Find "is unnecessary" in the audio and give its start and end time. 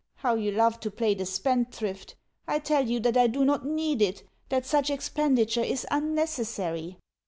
5.61-6.97